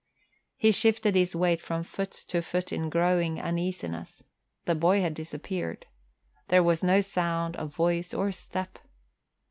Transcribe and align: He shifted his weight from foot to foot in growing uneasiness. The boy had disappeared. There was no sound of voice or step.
He 0.57 0.71
shifted 0.71 1.13
his 1.15 1.35
weight 1.35 1.61
from 1.61 1.83
foot 1.83 2.09
to 2.29 2.41
foot 2.41 2.73
in 2.73 2.89
growing 2.89 3.39
uneasiness. 3.39 4.23
The 4.65 4.73
boy 4.73 5.01
had 5.01 5.13
disappeared. 5.13 5.85
There 6.47 6.63
was 6.63 6.81
no 6.81 7.01
sound 7.01 7.55
of 7.57 7.75
voice 7.75 8.11
or 8.11 8.31
step. 8.31 8.79